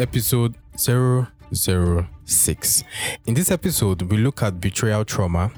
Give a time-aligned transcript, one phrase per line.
[0.00, 2.84] episode 006.
[3.26, 5.50] In this episode, we look at betrayal trauma,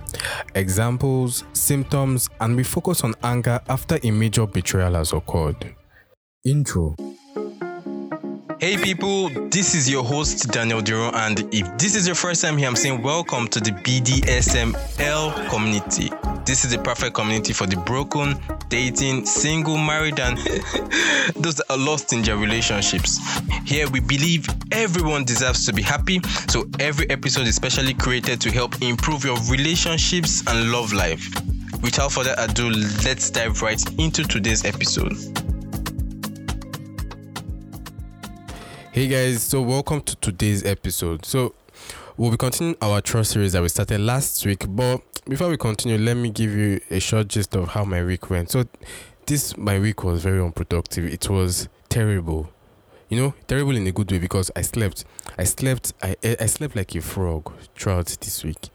[0.54, 5.74] examples, symptoms, and we focus on anger after a major betrayal has occurred.
[6.44, 6.96] Intro.
[8.58, 12.56] Hey people, this is your host Daniel Duro, and if this is your first time
[12.56, 16.10] here, I'm saying welcome to the BDSML community.
[16.44, 18.34] This is the perfect community for the broken,
[18.68, 20.36] dating, single, married, and
[21.36, 23.20] those that are lost in their relationships.
[23.64, 28.50] Here we believe everyone deserves to be happy, so every episode is specially created to
[28.50, 31.24] help improve your relationships and love life.
[31.80, 32.70] Without further ado,
[33.04, 35.16] let's dive right into today's episode.
[38.90, 41.24] Hey guys, so welcome to today's episode.
[41.24, 41.54] So
[42.16, 45.98] we'll be continuing our trust series that we started last week, but before we continue,
[45.98, 48.50] let me give you a short gist of how my week went.
[48.50, 48.64] So
[49.26, 51.04] this my week was very unproductive.
[51.04, 52.50] It was terrible.
[53.08, 55.04] You know, terrible in a good way because I slept.
[55.38, 58.68] I slept I I slept like a frog throughout this week.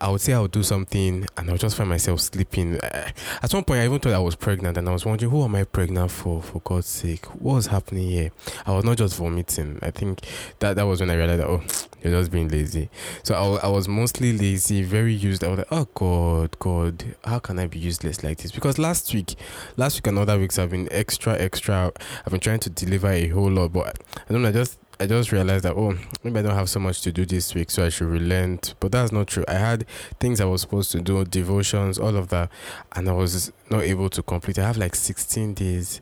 [0.00, 2.76] I would say I would do something and I would just find myself sleeping.
[2.76, 5.56] At one point, I even thought I was pregnant and I was wondering, who am
[5.56, 7.26] I pregnant for, for God's sake?
[7.26, 8.30] What was happening here?
[8.64, 9.80] I was not just vomiting.
[9.82, 10.20] I think
[10.60, 11.64] that, that was when I realized that, oh,
[12.02, 12.90] you're just being lazy.
[13.22, 15.42] So I, I was mostly lazy, very used.
[15.44, 18.52] I was like, oh, God, God, how can I be useless like this?
[18.52, 19.34] Because last week,
[19.76, 21.92] last week and other weeks, I've been extra, extra.
[22.24, 25.06] I've been trying to deliver a whole lot, but I don't know, I just I
[25.06, 27.86] just realized that oh maybe I don't have so much to do this week, so
[27.86, 28.74] I should relent.
[28.80, 29.44] But that's not true.
[29.46, 29.86] I had
[30.18, 32.50] things I was supposed to do, devotions, all of that,
[32.96, 34.58] and I was not able to complete.
[34.58, 36.00] I have like 16 days.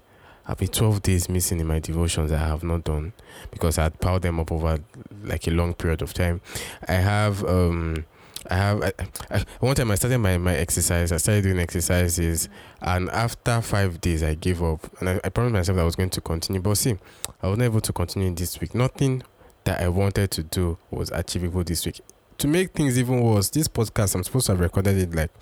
[0.48, 3.12] I've been 12 days missing in my devotions I have not done
[3.50, 4.78] because I had piled them up over
[5.24, 6.40] like a long period of time.
[6.86, 8.04] I have um
[8.48, 8.92] I have I,
[9.30, 11.10] I, one time I started my, my exercise.
[11.10, 12.48] I started doing exercises,
[12.80, 14.88] and after five days, I gave up.
[15.00, 16.60] And I, I promised myself that I was going to continue.
[16.60, 16.96] But see,
[17.42, 18.72] I was not able to continue this week.
[18.72, 19.24] Nothing
[19.64, 22.00] that I wanted to do was achievable this week.
[22.38, 25.32] To make things even worse, this podcast I'm supposed to have recorded it like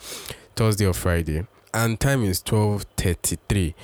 [0.56, 3.74] Thursday or Friday, and time is twelve thirty three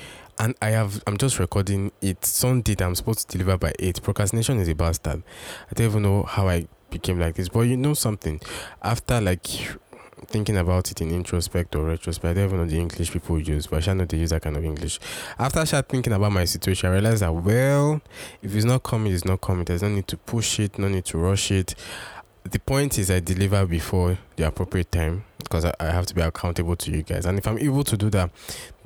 [0.41, 4.03] and I have I'm just recording it Sunday that I'm supposed to deliver by eight.
[4.03, 5.23] Procrastination is a bastard.
[5.71, 7.51] I don't even know how I became like this.
[7.51, 8.41] But you know something,
[8.83, 9.47] after like
[10.27, 13.67] thinking about it in introspect or retrospect, I don't even know the English people use,
[13.67, 14.99] but I shall know they use that kind of English.
[15.39, 18.01] After I started thinking about my situation, I realized that well,
[18.41, 19.67] if it's not coming, it's not coming.
[19.67, 21.75] There's no need to push it, no need to rush it.
[22.45, 26.21] The point is I deliver before the appropriate time because I, I have to be
[26.21, 27.27] accountable to you guys.
[27.27, 28.31] And if I'm able to do that,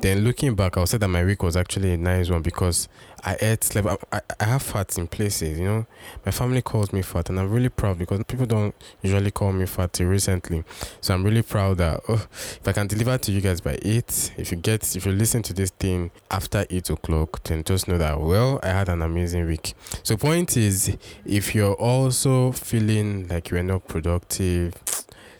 [0.01, 2.89] then looking back, I'll say that my week was actually a nice one because
[3.23, 4.05] I ate, slept.
[4.11, 5.87] I, I have fats in places, you know.
[6.25, 9.67] My family calls me fat, and I'm really proud because people don't usually call me
[9.67, 10.65] fat recently.
[11.03, 14.33] So I'm really proud that oh, if I can deliver to you guys by eight,
[14.39, 17.99] if you get, if you listen to this thing after eight o'clock, then just know
[17.99, 19.75] that well, I had an amazing week.
[20.03, 24.75] So point is, if you're also feeling like you're not productive,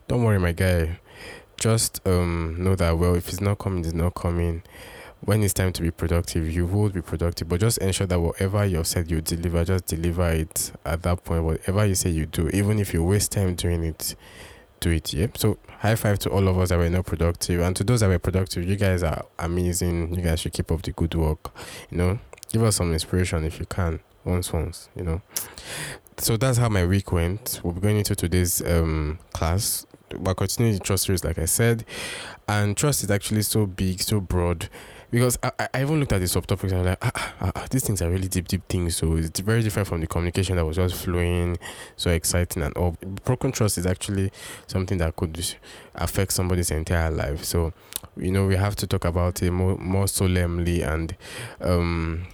[0.07, 0.99] don't worry, my guy
[1.57, 4.63] just um know that well if it's not coming it's not coming.
[5.21, 8.67] When it's time to be productive you will be productive but just ensure that whatever
[8.67, 12.27] you have said you deliver just deliver it at that point whatever you say you
[12.27, 14.17] do even if you waste time doing it
[14.81, 15.29] do it yeah?
[15.35, 18.09] So high five to all of us that were not productive and to those that
[18.09, 21.55] were productive you guys are amazing you guys should keep up the good work
[21.91, 22.19] you know?
[22.53, 25.23] Give us some inspiration if you can once once you know?
[26.19, 27.61] So that's how my week went.
[27.65, 31.85] We'll be going into today's um class we're continuing the trust series, like I said,
[32.49, 34.69] and trust is actually so big, so broad.
[35.11, 37.85] Because I, I even looked at the subtopics and I'm like, ah, ah, ah, these
[37.85, 38.97] things are really deep, deep things.
[38.97, 41.57] So it's very different from the communication that was just flowing,
[41.97, 42.97] so exciting and all.
[43.25, 44.33] Broken trust is actually
[44.67, 45.55] something that could
[45.95, 47.45] affect somebody's entire life.
[47.45, 47.73] So,
[48.17, 51.17] you know, we have to talk about it more, more solemnly and
[51.61, 52.27] um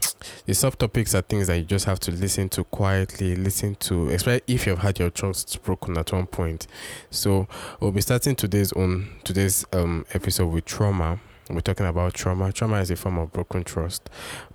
[0.46, 4.42] the subtopics are things that you just have to listen to quietly, listen to, especially
[4.46, 6.66] if you've had your trust broken at one point.
[7.10, 7.48] So
[7.80, 11.20] we'll be starting today's on today's um episode with trauma.
[11.48, 12.52] We're talking about trauma.
[12.52, 14.08] Trauma is a form of broken trust,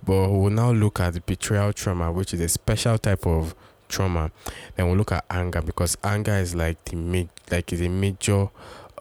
[0.04, 3.54] but we'll now look at betrayal trauma, which is a special type of
[3.88, 4.30] trauma.
[4.76, 8.48] Then we'll look at anger because anger is like the mid, like is a major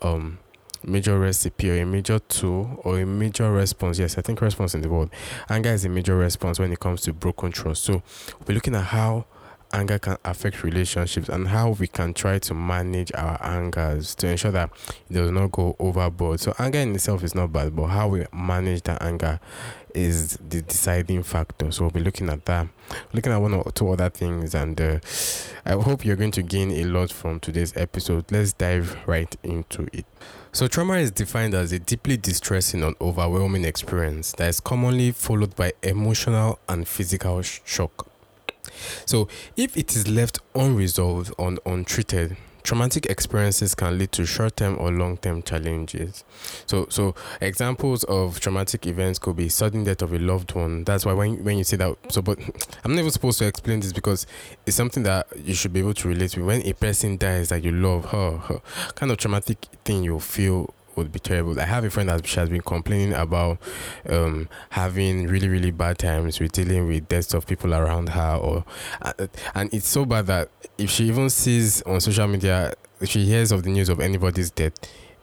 [0.01, 0.39] um
[0.88, 4.00] major recipe or a major tool or a major response.
[4.00, 5.10] Yes, I think response in the world.
[5.50, 7.84] Anger is a major response when it comes to broken trust.
[7.84, 8.04] So
[8.48, 9.26] we're looking at how
[9.74, 14.52] anger can affect relationships and how we can try to manage our angers to ensure
[14.52, 14.70] that
[15.10, 16.40] it does not go overboard.
[16.40, 19.40] So anger in itself is not bad, but how we manage that anger
[19.95, 21.71] is the deciding factor.
[21.71, 22.68] So we'll be looking at that,
[23.13, 25.00] looking at one or two other things, and uh,
[25.65, 28.31] I hope you're going to gain a lot from today's episode.
[28.31, 30.06] Let's dive right into it.
[30.51, 35.53] So, trauma is defined as a deeply distressing and overwhelming experience that is commonly followed
[35.56, 38.07] by emotional and physical shock.
[39.06, 39.27] So,
[39.57, 45.44] if it is left unresolved or untreated, traumatic experiences can lead to short-term or long-term
[45.44, 46.23] challenges.
[46.65, 50.83] So so examples of traumatic events could be sudden death of a loved one.
[50.83, 52.39] That's why when, when you say that so but
[52.83, 54.25] i'm never supposed to explain this because
[54.65, 56.45] it's something that you should be able to relate with.
[56.45, 58.62] When a person dies that you love her
[58.95, 61.59] kind of traumatic thing you feel would be terrible.
[61.59, 63.59] I have a friend that she has been complaining about
[64.09, 68.65] um, having really really bad times with dealing with deaths of people around her, or
[69.01, 69.13] uh,
[69.53, 73.51] and it's so bad that if she even sees on social media, if she hears
[73.51, 74.74] of the news of anybody's death,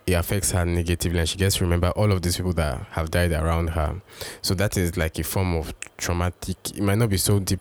[0.07, 3.11] it affects her negatively and she gets to remember all of these people that have
[3.11, 4.01] died around her.
[4.43, 7.61] So that is like a form of traumatic it might not be so deep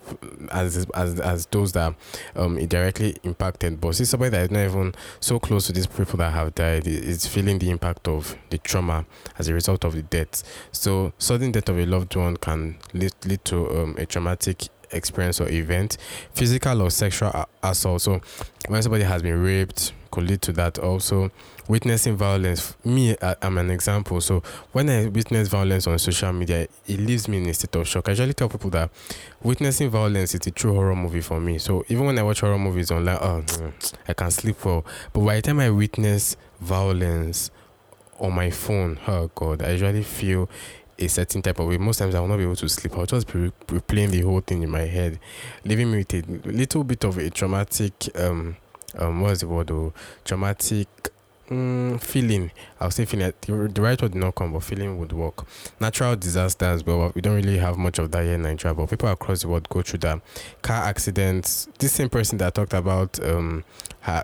[0.51, 1.93] as as, as those that
[2.35, 6.17] um directly impacted but see somebody that is not even so close to these people
[6.17, 9.05] that have died is feeling the impact of the trauma
[9.37, 10.43] as a result of the death.
[10.71, 15.39] So sudden death of a loved one can lead, lead to um, a traumatic experience
[15.39, 15.97] or event
[16.33, 18.01] physical or sexual assault.
[18.01, 18.21] So
[18.67, 21.31] when somebody has been raped could lead to that also
[21.67, 22.75] witnessing violence.
[22.83, 24.21] Me i'm an example.
[24.21, 24.41] So
[24.71, 28.07] when i witness violence on social media it leaves me in a state of shock.
[28.07, 28.89] I usually tell people that
[29.41, 31.57] witnessing violence is a true horror movie for me.
[31.57, 33.43] So even when i watch horror movies online oh
[34.07, 34.85] i can sleep well.
[35.13, 37.51] But by the time i witness violence
[38.19, 40.47] on my phone oh god i usually feel
[40.99, 41.77] a certain type of way.
[41.77, 42.95] Most times I will not be able to sleep.
[42.95, 45.19] I'll just be replaying the whole thing in my head,
[45.65, 48.55] leaving me with a little bit of a traumatic um
[48.97, 49.93] um what's the word or
[50.25, 50.87] traumatic
[51.51, 52.51] mm, feeling.
[52.79, 53.33] I'll say feeling.
[53.41, 55.45] The, right word did not come, but feeling would work.
[55.79, 58.73] Natural disasters, but we don't really have much of that here in Nigeria.
[58.73, 60.21] But people across the world go through that.
[60.61, 61.67] Car accidents.
[61.77, 63.63] This same person that talked about um
[64.01, 64.23] her,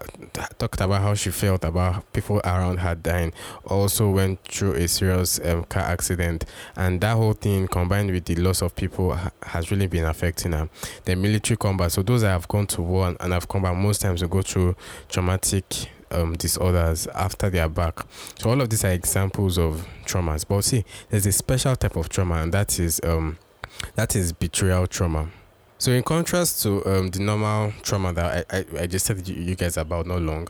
[0.57, 3.33] talked about how she felt about people around her dying.
[3.65, 6.45] Also went through a serious um, car accident,
[6.75, 10.53] and that whole thing combined with the loss of people ha- has really been affecting
[10.53, 10.69] her.
[11.05, 11.91] The military combat.
[11.91, 14.29] So those that have gone to war and, and have come back most times will
[14.29, 14.75] go through
[15.09, 18.05] traumatic um, disorders after they are back.
[18.39, 20.45] So all of these are examples of traumas.
[20.47, 23.37] But see, there's a special type of trauma, and that is um,
[23.95, 25.29] that is betrayal trauma.
[25.79, 29.55] So in contrast to um, the normal trauma that I, I, I just said you
[29.55, 30.47] guys about not long,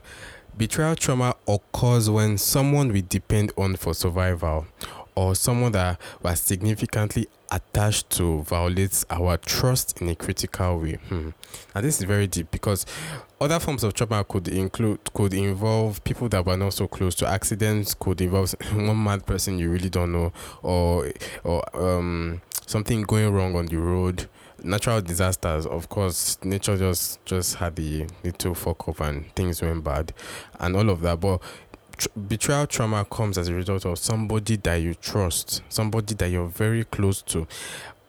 [0.57, 4.67] betrayal trauma occurs when someone we depend on for survival
[5.15, 10.99] or someone that was significantly attached to violates our trust in a critical way.
[11.09, 11.29] Hmm.
[11.73, 12.85] Now this is very deep because
[13.39, 17.27] other forms of trauma could include could involve people that were not so close to
[17.27, 20.31] accidents, could involve one mad person you really don't know,
[20.63, 21.11] or
[21.43, 24.27] or um something going wrong on the road.
[24.63, 29.83] Natural disasters of course nature just just had the little fuck up and things went
[29.83, 30.13] bad
[30.59, 31.19] and all of that.
[31.19, 31.41] But
[31.95, 36.47] tr- betrayal trauma comes as a result of somebody that you trust somebody that you're
[36.47, 37.47] very close to.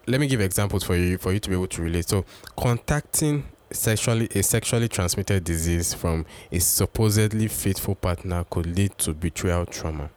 [0.07, 2.09] Let me give examples for you for you to be able to relate.
[2.09, 2.25] So
[2.57, 9.67] contacting sexually a sexually transmitted disease from a supposedly faithful partner could lead to betrayal
[9.67, 10.11] trauma.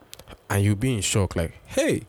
[0.50, 2.04] And you'll be in shock like hey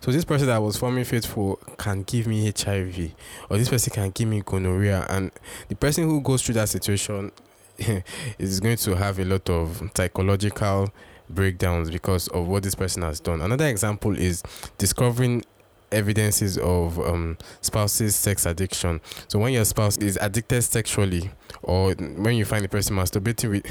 [0.00, 3.12] so this person that was forming faithful can give me hiv
[3.50, 5.06] or this person can give me gonorrhea.
[5.08, 5.30] And
[5.68, 7.32] the person who goes through that situation
[8.38, 10.92] is going to have a lot of psychological
[11.28, 13.40] breakdowns because of what this person has done.
[13.40, 14.42] Another example is
[14.78, 15.44] discovering
[15.92, 19.00] evidences of um, spouse's sex addiction.
[19.28, 21.30] So when your spouse is addicted sexually,
[21.62, 23.66] or when you find the person masturbating with,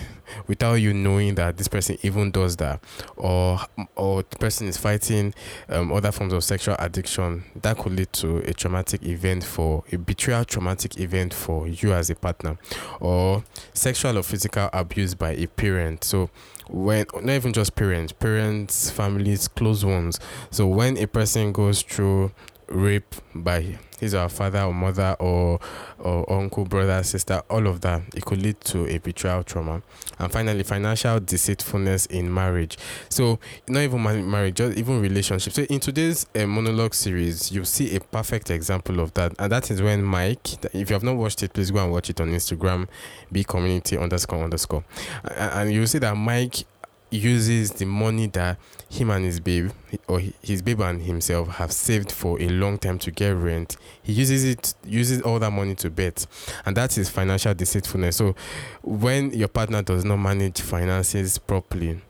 [0.48, 2.84] without you knowing that this person even does that,
[3.16, 3.60] or
[3.96, 5.34] or the person is fighting
[5.70, 9.98] um, other forms of sexual addiction, that could lead to a traumatic event for a
[9.98, 12.58] betrayal traumatic event for you as a partner,
[13.00, 13.44] or
[13.74, 16.04] sexual or physical abuse by a parent.
[16.04, 16.30] So
[16.70, 20.20] when not even just parents, parents, families, close ones.
[20.52, 22.32] So when a person goes through
[22.68, 25.60] rape by his or father or mother or
[26.00, 29.82] or uncle, brother, sister, all of that, it could lead to a betrayal trauma.
[30.20, 32.78] And finally, financial deceitfulness in marriage.
[33.10, 35.56] So not even marriage, just even relationships.
[35.56, 39.72] So in today's uh, monologue series, you see a perfect example of that, and that
[39.72, 40.64] is when Mike.
[40.74, 42.88] If you have not watched it, please go and watch it on Instagram,
[43.32, 44.84] be community underscore underscore,
[45.24, 46.66] and you see that Mike
[47.12, 48.58] uses the money that
[48.90, 49.72] him and his babe
[50.08, 54.14] or his babe and himself have saved for a long time to get rent he
[54.14, 56.26] uses it uses all that money to bet.
[56.66, 58.18] And that is financial deceitfulness.
[58.18, 58.36] So
[58.84, 62.02] when your partner does not manage finances properly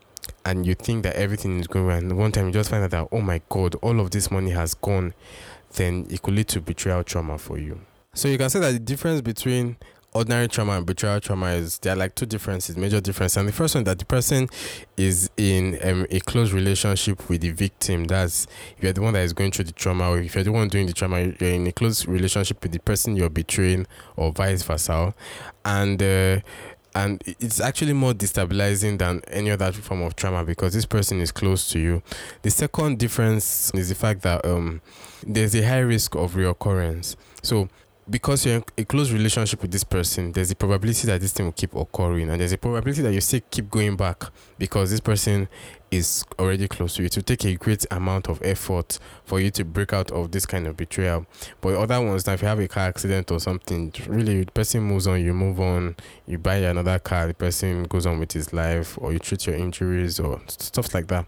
[0.43, 2.91] and you think that everything is going well and one time you just find out
[2.91, 5.13] that oh my god all of this money has gone
[5.73, 7.79] then it could lead to betrayal trauma for you.
[8.13, 9.77] So you can say that the difference between
[10.15, 13.35] ordinary trauma and betrayal trauma is there are like two differences, major differences.
[13.35, 14.47] And the first one that the person
[14.95, 18.05] is in um, a close relationship with the victim.
[18.05, 20.53] That's if you're the one that is going through the trauma, or if you're the
[20.53, 24.31] one doing the trauma, you're in a close relationship with the person you're betraying, or
[24.31, 25.13] vice versa.
[25.65, 26.39] And uh,
[26.95, 31.29] and it's actually more destabilizing than any other form of trauma because this person is
[31.29, 32.01] close to you.
[32.41, 34.81] The second difference is the fact that um,
[35.21, 37.17] there's a high risk of reoccurrence.
[37.43, 37.67] So
[38.09, 41.45] because you're in a close relationship with this person, there's a probability that this thing
[41.45, 44.25] will keep occurring, and there's a probability that you still keep going back
[44.59, 45.47] because this person
[45.89, 47.07] is already close to you.
[47.07, 50.45] It will take a great amount of effort for you to break out of this
[50.45, 51.25] kind of betrayal.
[51.61, 54.83] But other ones, now if you have a car accident or something, really the person
[54.83, 55.95] moves on, you move on,
[56.27, 59.55] you buy another car, the person goes on with his life, or you treat your
[59.55, 61.25] injuries or stuff like that.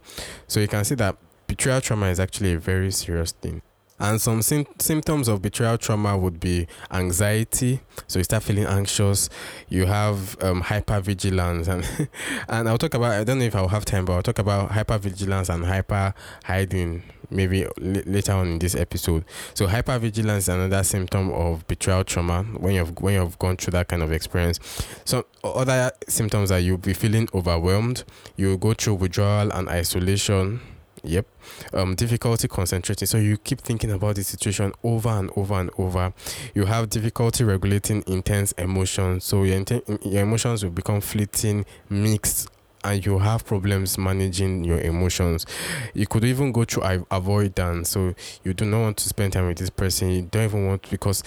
[0.47, 1.17] So you can see that
[1.47, 3.61] betrayal trauma is actually a very serious thing.
[3.99, 7.81] And some sim- symptoms of betrayal trauma would be anxiety.
[8.07, 9.29] So you start feeling anxious.
[9.69, 12.09] You have um, hypervigilance, and
[12.49, 13.13] and I'll talk about.
[13.13, 16.13] I don't know if I'll have time, but I'll talk about hypervigilance and hyper
[16.43, 19.25] hiding maybe l- later on in this episode.
[19.53, 23.87] So hypervigilance is another symptom of betrayal trauma when you've when you've gone through that
[23.87, 24.59] kind of experience.
[25.05, 28.03] So other symptoms are you'll be feeling overwhelmed.
[28.35, 30.61] You'll go through withdrawal and isolation
[31.07, 31.25] Yep.
[31.73, 33.07] Um, difficulty concentrating.
[33.07, 36.13] So you keep thinking about the situation over and over and over.
[36.53, 39.23] You have difficulty regulating intense emotions.
[39.23, 39.63] So your,
[40.03, 42.49] your emotions will become fleeting, mixed,
[42.83, 45.45] and you have problems managing your emotions.
[45.93, 47.89] You could even go through avoidance.
[47.89, 50.09] So you do not want to spend time with this person.
[50.09, 51.23] You don't even want because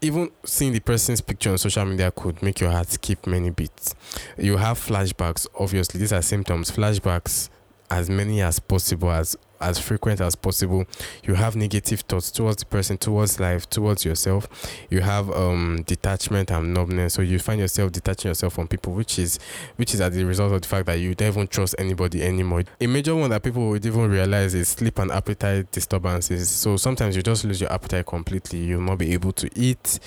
[0.00, 3.94] even seeing the person's picture on social media could make your heart skip many beats.
[4.36, 5.46] You have flashbacks.
[5.58, 6.70] Obviously, these are symptoms.
[6.70, 7.48] Flashbacks
[7.90, 10.84] as many as possible, as as frequent as possible.
[11.24, 14.48] You have negative thoughts towards the person, towards life, towards yourself.
[14.90, 17.14] You have um detachment and numbness.
[17.14, 19.38] So you find yourself detaching yourself from people, which is
[19.76, 22.64] which is as a result of the fact that you don't even trust anybody anymore.
[22.80, 26.48] A major one that people would even realize is sleep and appetite disturbances.
[26.48, 28.60] So sometimes you just lose your appetite completely.
[28.60, 29.98] You'll not be able to eat,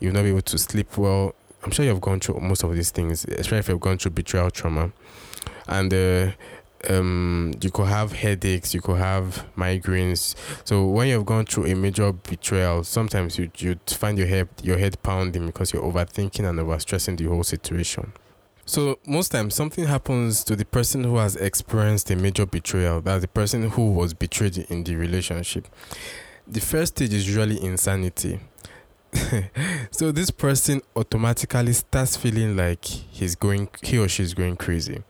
[0.00, 1.34] you'll not be able to sleep well.
[1.64, 4.50] I'm sure you've gone through most of these things, especially if you've gone through betrayal
[4.50, 4.92] trauma.
[5.66, 6.30] And uh
[6.88, 10.34] um you could have headaches you could have migraines.
[10.64, 14.78] So when you've gone through a major betrayal sometimes you you find your head your
[14.78, 18.12] head pounding because you're overthinking and overstressing the whole situation.
[18.64, 23.22] So most times something happens to the person who has experienced a major betrayal that's
[23.22, 25.66] the person who was betrayed in the relationship.
[26.46, 28.40] The first stage is usually insanity
[29.90, 35.02] so this person automatically starts feeling like he's going he or she is going crazy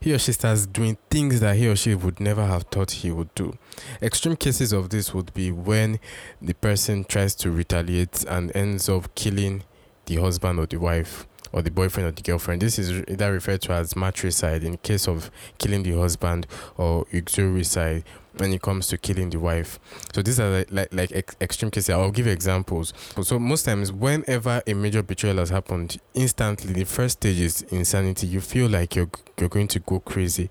[0.00, 3.10] he or she starts doing things that he or she would never have thought he
[3.10, 3.56] would do
[4.00, 5.98] extreme cases of this would be when
[6.40, 9.64] the person tries to retaliate and ends up killing
[10.06, 12.62] the husband or the wife or the boyfriend or the girlfriend.
[12.62, 18.04] This is either referred to as mariticide in case of killing the husband or uxoricide
[18.36, 19.78] when it comes to killing the wife.
[20.14, 21.90] So these are like like, like ex- extreme cases.
[21.90, 22.92] I'll give examples.
[23.22, 28.26] So most times, whenever a major betrayal has happened, instantly the first stage is insanity.
[28.26, 30.48] You feel like you're you're going to go crazy.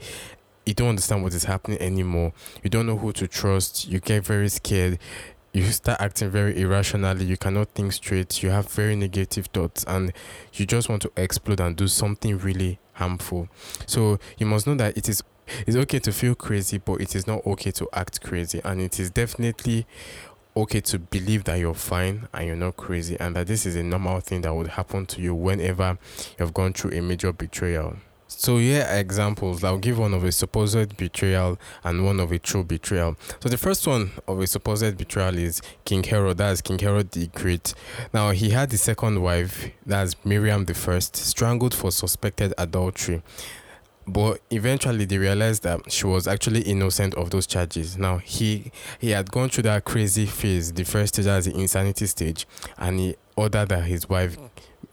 [0.66, 2.34] You don't understand what is happening anymore.
[2.64, 3.88] You don't know who to trust.
[3.88, 5.00] You get very scared
[5.52, 10.14] you start acting very irrationally you cannot think straight you have very negative thoughts and
[10.54, 13.48] you just want to explode and do something really harmful
[13.86, 15.24] so you must know that it is
[15.66, 18.62] it's okay to feel crazy, but it is not okay to act crazy.
[18.64, 19.86] And it is definitely
[20.58, 23.84] okay to believe that you're fine and you're not crazy, and that this is a
[23.84, 25.98] normal thing that would happen to you whenever
[26.40, 27.96] you've gone through a major betrayal.
[28.28, 29.64] So here are examples.
[29.64, 33.18] I'll give one of a supposed betrayal and one of a true betrayal.
[33.42, 36.38] So the first one of a supposed betrayal is King Herod.
[36.38, 37.74] That's King Herod the Great.
[38.14, 43.24] Now he had the second wife, that's Miriam the First, strangled for suspected adultery
[44.14, 47.98] but eventually they realized that she was actually innocent of those charges.
[47.98, 52.06] Now he he had gone through that crazy phase the first stage as the insanity
[52.08, 52.48] stage
[52.78, 54.38] and he ordered that his wife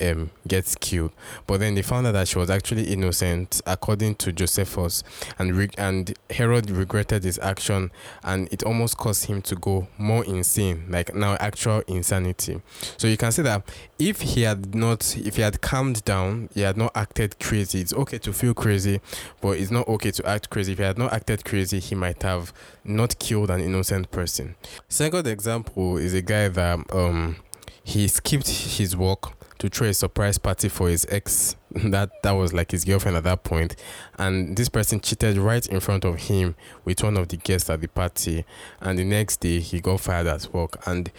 [0.01, 1.13] um, gets killed.
[1.47, 5.03] But then they found out that she was actually innocent, according to Josephus,
[5.39, 7.91] and re- and Herod regretted his action,
[8.23, 12.61] and it almost caused him to go more insane, like now actual insanity.
[12.97, 16.63] So you can see that if he had not, if he had calmed down, he
[16.63, 17.81] had not acted crazy.
[17.81, 19.01] It's okay to feel crazy,
[19.41, 20.73] but it's not okay to act crazy.
[20.73, 22.53] If he had not acted crazy, he might have
[22.85, 24.55] not killed an innocent person.
[24.89, 27.37] Second example is a guy that um
[27.83, 31.57] he skipped his work to throw a surprise party for his ex.
[31.77, 33.77] That that was like his girlfriend at that point.
[34.19, 36.55] And this person cheated right in front of him
[36.87, 38.47] with one of the guests at the party.
[38.81, 40.87] And the next day he got fired at work.
[40.87, 41.11] And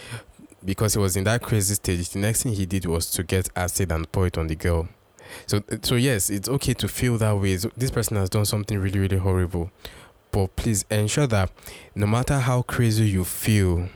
[0.65, 3.49] because he was in that crazy stage, the next thing he did was to get
[3.55, 4.87] acid and pour it on the girl.
[5.45, 7.55] So, so yes, it's okay to feel that way.
[7.55, 9.71] This person has done something really, really horrible,
[10.31, 11.51] but please ensure that
[11.93, 13.89] no matter how crazy you feel,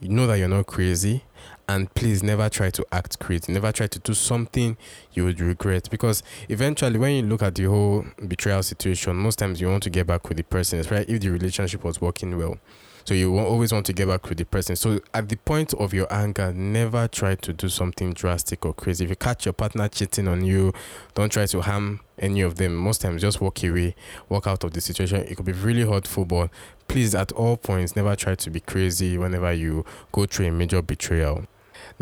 [0.00, 1.22] you know that you're not crazy
[1.68, 4.76] and please never try to act crazy never try to do something
[5.12, 9.60] you would regret because eventually when you look at the whole betrayal situation most times
[9.60, 12.56] you want to get back with the person right if the relationship was working well
[13.04, 14.76] so you always want to get back with the person.
[14.76, 19.04] So at the point of your anger, never try to do something drastic or crazy.
[19.04, 20.72] If you catch your partner cheating on you,
[21.14, 22.76] don't try to harm any of them.
[22.76, 23.96] Most times, just walk away,
[24.28, 25.22] walk out of the situation.
[25.22, 26.50] It could be really hurtful, but
[26.86, 30.80] please, at all points, never try to be crazy whenever you go through a major
[30.80, 31.46] betrayal.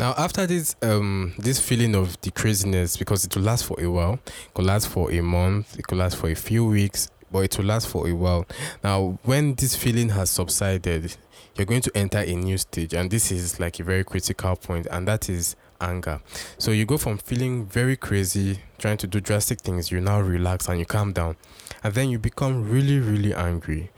[0.01, 3.85] Now, after this, um, this feeling of the craziness, because it will last for a
[3.85, 7.41] while, it could last for a month, it could last for a few weeks, but
[7.41, 8.47] it will last for a while.
[8.83, 11.15] Now, when this feeling has subsided,
[11.55, 14.87] you're going to enter a new stage, and this is like a very critical point,
[14.89, 16.19] and that is anger.
[16.57, 20.67] So you go from feeling very crazy, trying to do drastic things, you now relax
[20.67, 21.35] and you calm down,
[21.83, 23.91] and then you become really, really angry,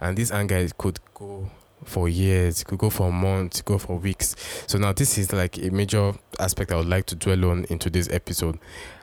[0.00, 1.50] and this anger could go
[1.84, 4.36] for years, it could go for months, go for weeks.
[4.66, 7.78] So now this is like a major aspect I would like to dwell on in
[7.78, 8.58] today's episode.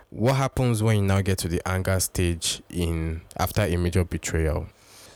[0.10, 4.68] What happens when you now get to the anger stage in after a major betrayal?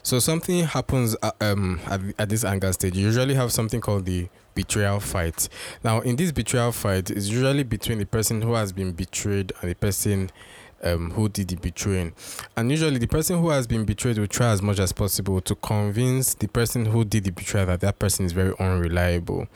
[0.03, 2.97] So something happens uh, um, at, at this anger stage.
[2.97, 5.47] You usually have something called the betrayal fight.
[5.83, 9.69] Now in this betrayal fight it's usually between the person who has been betrayed and
[9.71, 10.31] the person
[10.83, 12.13] um, who did the betraying.
[12.55, 15.55] And usually, the person who has been betrayed will try as much as possible to
[15.55, 19.48] convince the person who did the betrayal that that person is very unreliable.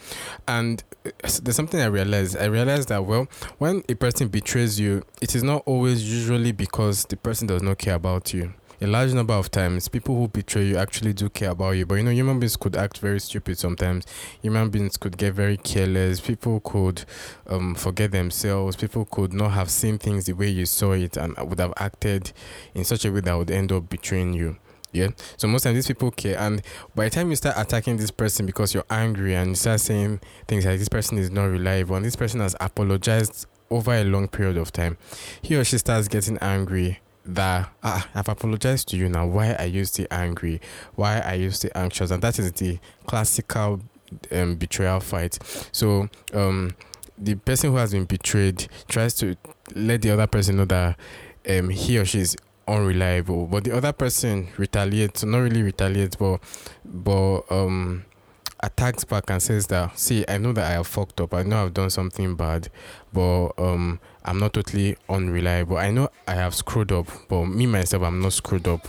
[0.48, 1.12] And uh,
[1.42, 2.38] there's something I realized.
[2.38, 3.28] I realized that, well,
[3.58, 7.78] when a person betrays you, it is not always usually because the person does not
[7.78, 8.54] care about you
[8.84, 11.86] a large number of times people who betray you actually do care about you.
[11.86, 14.06] But you know human beings could act very stupid sometimes.
[14.42, 16.20] Human beings could get very careless.
[16.20, 17.06] People could
[17.48, 18.76] um, forget themselves.
[18.76, 22.34] People could not have seen things the way you saw it and would have acted
[22.76, 24.58] in such a way that would end up betraying you.
[24.92, 25.10] Yeah?
[25.38, 26.38] So most times these people care.
[26.38, 26.62] And
[26.94, 30.20] by the time you start attacking this person because you're angry and you start saying
[30.50, 34.28] things like this person is not reliable and this person has apologized over a long
[34.28, 34.96] period of time
[35.42, 39.26] he or she starts getting angry that ah, I've apologized to you now.
[39.26, 40.62] Why are you still angry?
[40.96, 42.12] Why are you still anxious?
[42.12, 43.82] And that is the classical
[44.32, 45.40] um, betrayal fight.
[45.72, 46.76] So um,
[47.18, 49.36] the person who has been betrayed tries to
[49.76, 50.98] let the other person know that
[51.50, 52.36] um, he or she is
[52.68, 55.24] unreliable, but the other person retaliates.
[55.24, 56.40] Not really retaliates, but
[56.86, 58.06] but um
[58.62, 61.66] attacks back and says that see i know that i have fucked up i know
[61.66, 62.70] i've done something bad
[63.12, 65.78] but um i'm not totally unreliable.
[65.78, 68.88] I know i have screwed up but me myself i'm not screwed up.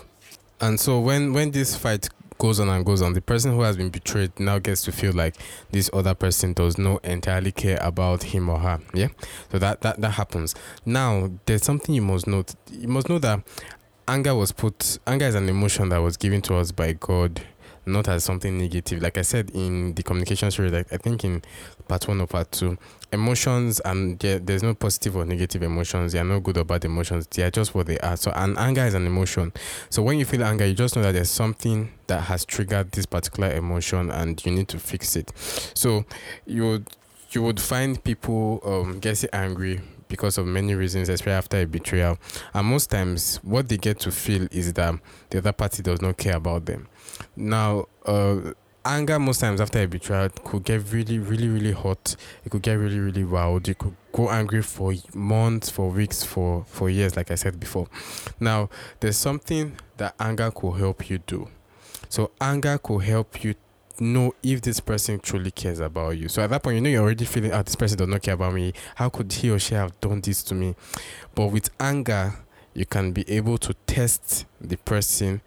[0.60, 3.76] And so when when this fight goes on and goes on the person who has
[3.76, 5.36] been betrayed now gets to feel like
[5.70, 9.08] this other person does not entirely care about him or her yeah?
[9.52, 10.54] So that that, that happens.
[10.84, 12.54] Now there's something you must note.
[12.72, 13.42] You must know that
[14.08, 17.42] anger was put anger is an emotion that was given to us by god
[17.86, 19.02] not as something negative.
[19.02, 21.42] Like I said in the communication story, like I think in
[21.88, 22.78] part one or part two,
[23.14, 26.12] emotions and there's no positive or negative emotions.
[26.12, 27.26] They are no good or bad emotions.
[27.28, 28.16] They are just what they are.
[28.16, 29.52] So an anger is an emotion.
[29.90, 33.06] So when you feel anger, you just know that there's something that has triggered this
[33.06, 35.32] particular emotion and you need to fix it.
[35.74, 36.04] So
[36.46, 36.88] you would
[37.30, 42.18] you would find people um, getting angry because of many reasons, especially after a betrayal.
[42.52, 44.94] And most times, what they get to feel is that
[45.30, 46.86] the other party does not care about them.
[47.34, 48.52] Now, uh,
[48.84, 52.16] anger most times after a betrayal could get really, really, really hot.
[52.44, 53.66] It could get really, really wild.
[53.68, 57.88] You could go angry for months, for weeks, for for years, like I said before.
[58.40, 58.68] Now,
[59.00, 61.48] there's something that anger could help you do.
[62.08, 63.54] So anger could help you
[64.00, 66.28] know if this person truly cares about you.
[66.28, 68.34] So at that point, you know you're already feeling, oh, this person does not care
[68.34, 68.72] about me.
[68.96, 70.74] How could he or she have done this to me?
[71.34, 72.34] But with anger,
[72.74, 75.40] you can be able to test the person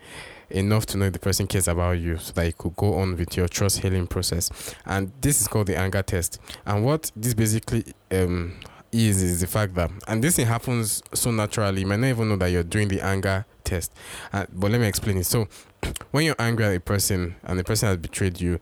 [0.50, 3.36] enough to know the person cares about you so that you could go on with
[3.36, 4.76] your trust healing process.
[4.86, 6.40] And this is called the anger test.
[6.66, 8.60] And what this basically um
[8.92, 12.30] is is the fact that and this thing happens so naturally, you might not even
[12.30, 13.92] know that you're doing the anger test.
[14.32, 15.26] Uh, but let me explain it.
[15.26, 15.48] So
[16.12, 18.60] when you're angry at a person and the person has betrayed you,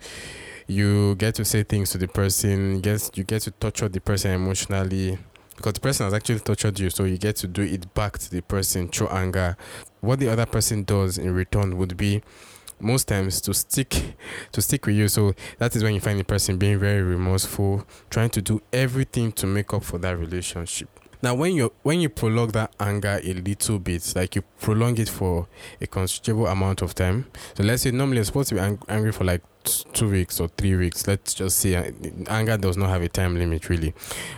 [0.68, 4.32] you get to say things to the person, Get you get to torture the person
[4.32, 5.20] emotionally
[5.56, 8.30] because the person has actually tortured you, so you get to do it back to
[8.30, 9.58] the person through anger.
[10.02, 12.22] What the other person does in return would be
[12.80, 14.16] most times to stick
[14.52, 15.08] to stick with you.
[15.08, 19.32] So that is when you find the person being very remorseful, trying to do everything
[19.34, 20.90] to make up for that relationship.
[21.26, 25.10] Now, when you when you prolong that anger a little bit, like you prolong it
[25.10, 25.48] for
[25.82, 27.26] a considerable amount of time.
[27.56, 30.50] So let's say normally you're supposed to be ang- angry for like two weeks or
[30.50, 31.08] three weeks.
[31.08, 31.92] Let's just say uh,
[32.28, 33.96] anger does not have a time limit really,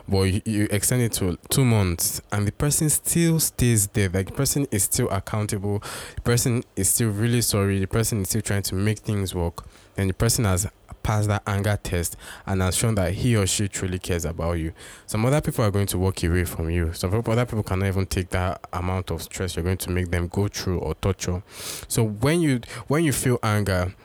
[0.08, 4.08] but you, you extend it to two months, and the person still stays there.
[4.08, 5.84] Like the person is still accountable.
[6.15, 7.80] The person is still really sorry.
[7.80, 9.65] The person is still trying to make things work.
[9.97, 10.65] And the person has
[11.08, 14.74] passed that anger test and has shown that he or she truly cares about you.
[15.06, 16.91] Some other people are going to walk away from you.
[16.91, 20.28] Some other people cannot even take that amount of stress you're going to make them
[20.28, 21.43] go through or torture.
[21.88, 23.96] So when you when you feel anger,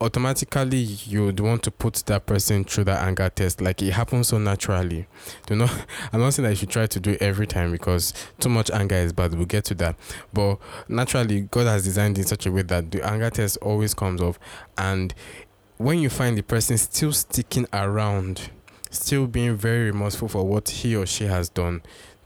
[0.00, 4.38] automatically you'd want to put that person through that anger test like it happens so
[4.38, 5.08] naturally
[5.46, 5.70] do not
[6.12, 8.94] i'm not saying that you should try to do every time because too much anger
[8.94, 9.96] is bad we'll get to that
[10.32, 14.20] but naturally god has designed in such a way that the anger test always comes
[14.20, 14.38] off
[14.76, 15.14] and
[15.78, 18.50] when you find the person still sticking around
[18.90, 21.80] still being very remorseful for what he or she has done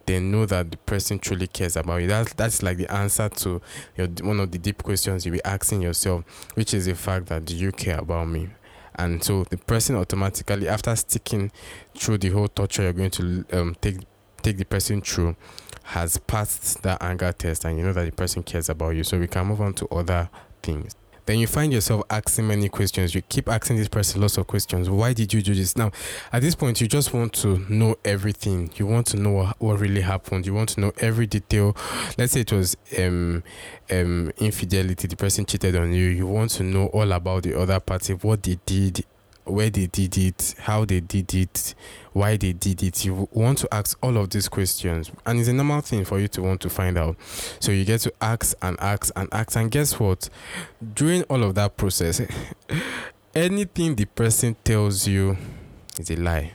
[0.07, 2.09] they know that the person truly cares about you.
[2.09, 3.61] That's that's like the answer to
[3.97, 7.45] your one of the deep questions you'll be asking yourself, which is the fact that
[7.45, 8.49] do you care about me?
[8.97, 11.51] And so the person automatically, after sticking
[11.97, 13.99] through the whole torture you're going to um, take
[14.43, 15.37] take the person through,
[15.85, 19.05] has passed that anger test, and you know that the person cares about you.
[19.05, 20.29] So we can move on to other
[20.63, 23.15] things then you find yourself asking many questions.
[23.15, 24.91] You keep asking this person lots of questions.
[24.91, 25.77] Why did you do this?
[25.77, 25.93] Now,
[26.33, 28.71] at this point, you just want to know everything.
[28.77, 30.47] You want to know what, really happened.
[30.47, 31.77] You want to know every detail.
[32.19, 33.43] Let's say it was um,
[33.91, 35.09] um, infidelity.
[35.09, 36.09] The person cheated on you.
[36.09, 39.05] You want to know all about the other party, what they did,
[39.45, 41.75] where they did it, how they did it,
[42.13, 43.05] why they did it.
[43.05, 46.29] You want to ask all of these questions, and it's a normal thing for you
[46.29, 47.17] to want to find out.
[47.61, 50.29] So you get to ask and ask and ask, and guess what?
[50.95, 52.21] During all of that process,
[53.35, 55.37] anything the person tells you
[55.99, 56.53] is a lie.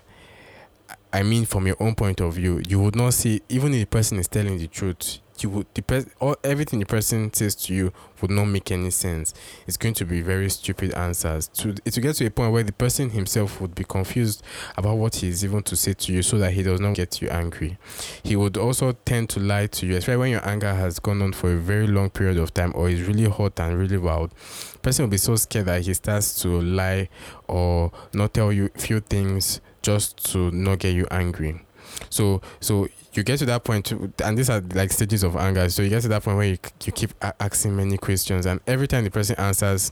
[1.11, 3.85] I mean, from your own point of view, you would not see even if the
[3.85, 7.93] person is telling the truth you would the or everything the person says to you
[8.21, 9.33] would not make any sense.
[9.67, 11.47] It's going to be very stupid answers.
[11.49, 14.43] To it will get to a point where the person himself would be confused
[14.75, 17.21] about what he is even to say to you, so that he does not get
[17.21, 17.77] you angry.
[18.23, 21.33] He would also tend to lie to you, especially when your anger has gone on
[21.33, 24.33] for a very long period of time or is really hot and really wild.
[24.81, 27.09] person will be so scared that he starts to lie
[27.47, 31.61] or not tell you few things just to not get you angry.
[32.09, 35.67] So so you get to that point, and these are like stages of anger.
[35.69, 38.87] So you get to that point where you, you keep asking many questions, and every
[38.87, 39.91] time the person answers,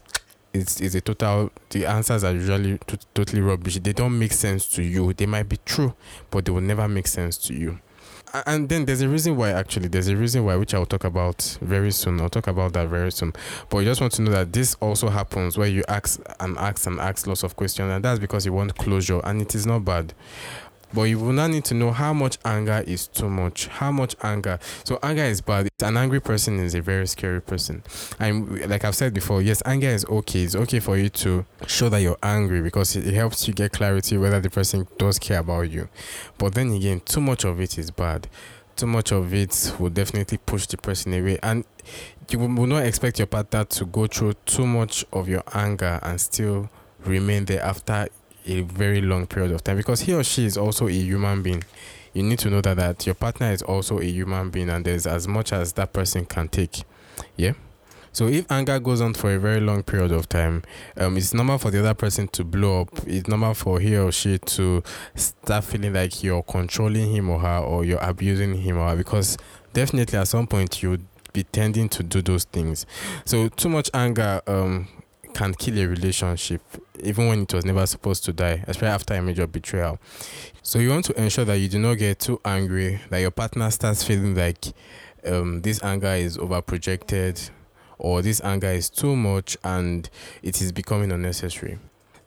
[0.53, 1.51] it's, it's a total.
[1.71, 3.79] The answers are usually t- totally rubbish.
[3.79, 5.13] They don't make sense to you.
[5.13, 5.93] They might be true,
[6.31, 7.79] but they will never make sense to you.
[8.45, 11.57] And then there's a reason why, actually, there's a reason why, which I'll talk about
[11.61, 12.19] very soon.
[12.19, 13.31] I'll talk about that very soon.
[13.69, 16.85] But you just want to know that this also happens where you ask and ask
[16.85, 19.85] and ask lots of questions, and that's because you want closure, and it is not
[19.85, 20.13] bad.
[20.95, 23.67] But you will now need to know how much anger is too much.
[23.67, 24.59] How much anger.
[24.85, 25.67] So anger is bad.
[25.83, 27.83] An angry person is a very scary person.
[28.17, 30.43] And like I've said before, yes, anger is okay.
[30.43, 33.73] It's okay for you to show that you're angry because it, it helps you get
[33.73, 35.89] clarity whether the person does care about you.
[36.37, 38.29] But then again, too much of it is bad.
[38.77, 41.39] Too much of it will definitely push the person away.
[41.43, 41.65] And
[42.29, 46.21] you will not expect your partner to go through too much of your anger and
[46.21, 46.69] still
[47.03, 48.07] remain there after
[48.45, 51.63] a very long period of time because he or she is also a human being.
[52.13, 55.05] You need to know that, that your partner is also a human being and there's
[55.05, 56.83] as much as that person can take.
[57.35, 57.53] Yeah.
[58.13, 60.63] So if anger goes on for a very long period of time,
[60.95, 62.89] um, it's normal for the other person to blow up.
[63.05, 64.81] It's normal for he or she to
[65.15, 69.37] start feeling like you're controlling him or her or you're abusing him or her because
[69.73, 72.85] definitely at some point you'd be tending to do those things.
[73.25, 74.87] So too much anger um
[75.33, 76.61] can kill a relationship
[77.05, 79.99] even when it was never supposed to die, especially after a major betrayal.
[80.61, 83.69] So you want to ensure that you do not get too angry, that your partner
[83.71, 84.73] starts feeling like
[85.25, 87.39] um, this anger is over projected
[87.97, 90.09] or this anger is too much and
[90.43, 91.79] it is becoming unnecessary.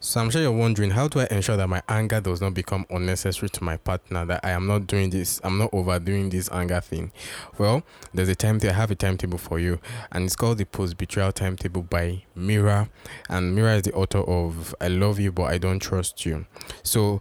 [0.09, 2.87] So I'm sure you're wondering how do I ensure that my anger does not become
[2.89, 6.81] unnecessary to my partner, that I am not doing this, I'm not overdoing this anger
[6.81, 7.13] thing.
[7.59, 7.83] Well,
[8.15, 11.33] there's a timetable, I have a timetable for you, and it's called the Post Betrayal
[11.33, 12.89] Timetable by Mira.
[13.29, 16.47] And Mira is the author of I Love You But I Don't Trust You.
[16.83, 17.21] So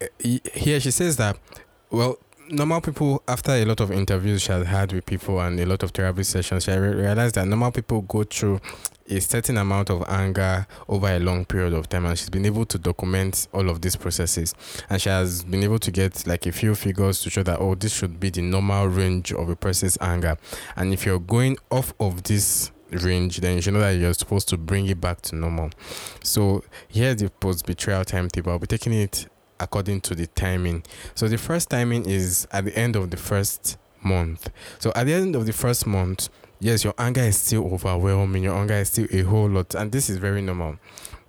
[0.00, 1.40] eh, here she says that,
[1.90, 2.18] well,
[2.50, 5.82] normal people after a lot of interviews she has had with people and a lot
[5.82, 8.58] of therapy sessions she realized that normal people go through
[9.08, 12.64] a certain amount of anger over a long period of time and she's been able
[12.64, 14.54] to document all of these processes
[14.90, 17.74] and she has been able to get like a few figures to show that oh
[17.74, 20.36] this should be the normal range of a person's anger
[20.76, 24.48] and if you're going off of this range then you should know that you're supposed
[24.48, 25.70] to bring it back to normal
[26.22, 29.26] so here's the post betrayal timetable i'll be taking it
[29.60, 30.84] according to the timing.
[31.14, 34.50] So the first timing is at the end of the first month.
[34.78, 36.28] So at the end of the first month,
[36.60, 40.10] yes, your anger is still overwhelming, your anger is still a whole lot, and this
[40.10, 40.76] is very normal.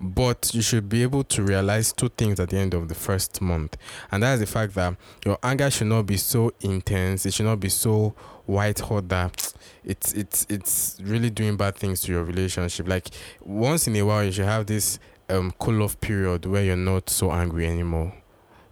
[0.00, 3.40] But you should be able to realize two things at the end of the first
[3.40, 3.76] month,
[4.10, 7.46] and that is the fact that your anger should not be so intense, it should
[7.46, 8.14] not be so
[8.46, 9.52] white hot that
[9.84, 12.88] it's it's it's really doing bad things to your relationship.
[12.88, 13.08] Like
[13.40, 17.08] once in a while, you should have this um cool off period where you're not
[17.10, 18.19] so angry anymore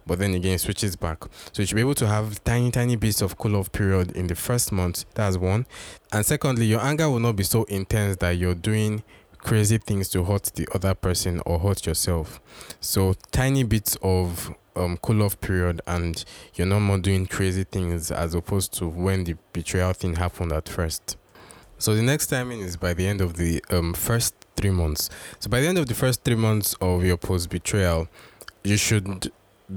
[0.09, 1.23] but then again it switches back.
[1.53, 4.25] So you should be able to have tiny, tiny bits of cool off period in
[4.25, 5.05] the first month.
[5.13, 5.67] That's one.
[6.11, 9.03] And secondly, your anger will not be so intense that you're doing
[9.37, 12.41] crazy things to hurt the other person or hurt yourself.
[12.81, 18.09] So tiny bits of um, cool off period and you're no more doing crazy things
[18.09, 21.17] as opposed to when the betrayal thing happened at first.
[21.77, 25.11] So the next timing is by the end of the um, first three months.
[25.39, 28.09] So by the end of the first three months of your post betrayal,
[28.63, 29.31] you should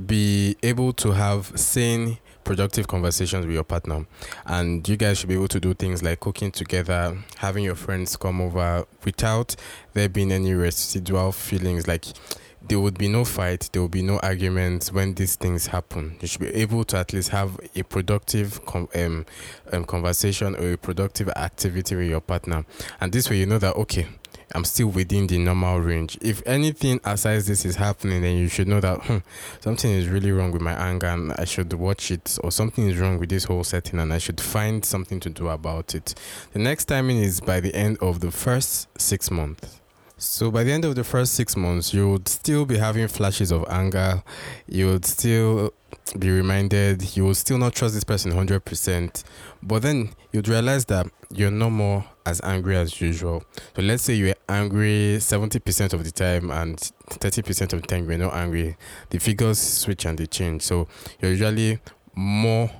[0.07, 4.07] be able to have sane productive conversations with your partner.
[4.47, 8.17] And you guys should be able to do things like cooking together having your friends
[8.17, 9.55] come over without
[9.93, 11.87] there being any residual feelings.
[11.87, 12.07] Like
[12.69, 16.17] there would be no fight there will be no arguments when these things happen.
[16.21, 19.27] You should be able to at least have a productive com- um,
[19.73, 22.65] um, conversation or a productive activity with your partner.
[23.01, 24.09] And this way you know that okay
[24.55, 26.19] I'm still within the normal range.
[26.21, 29.19] If anything aside this is happening, then you should know that hmm,
[29.61, 32.99] something is really wrong with my anger and I should watch it, or something is
[32.99, 36.15] wrong with this whole setting and I should find something to do about it.
[36.53, 39.81] The next timing is by the end of the first six months.
[40.19, 43.51] So by the end of the first six months, you would still be having flashes
[43.51, 44.23] of anger.
[44.69, 45.73] You would still
[46.17, 47.17] be reminded.
[47.17, 49.25] You will still not trust this person 100%.
[49.65, 53.43] But then you'd realize that you're no more as angry as usual.
[53.77, 56.77] So let's say you're angry 70% of the time and
[57.09, 58.77] 30% of the time you're not angry.
[59.11, 60.63] The figures switch and they change.
[60.63, 60.89] So
[61.21, 61.79] you're usually
[62.15, 62.71] more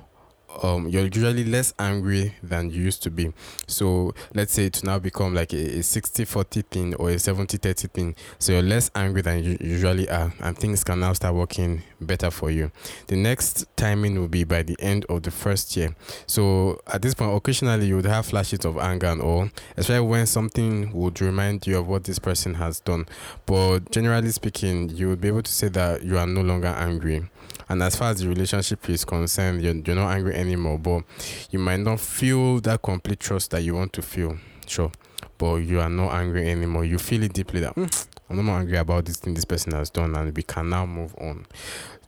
[0.61, 3.33] um, you're usually less angry than you used to be.
[3.67, 7.57] So let's say to now become like a, a 60 40 thing or a 70
[7.57, 8.15] 30 thing.
[8.39, 12.29] So you're less angry than you usually are, and things can now start working better
[12.29, 12.71] for you.
[13.07, 15.95] The next timing will be by the end of the first year.
[16.27, 20.25] So at this point, occasionally you would have flashes of anger and all, especially when
[20.27, 23.05] something would remind you of what this person has done.
[23.45, 27.29] But generally speaking, you would be able to say that you are no longer angry.
[27.69, 31.03] And as far as the relationship is concerned, you're, you're not angry anymore, but
[31.51, 34.37] you might not feel that complete trust that you want to feel.
[34.67, 34.91] Sure.
[35.37, 36.85] But you are not angry anymore.
[36.85, 39.73] You feel it deeply that mm, I'm not more angry about this thing this person
[39.73, 41.45] has done, and we can now move on.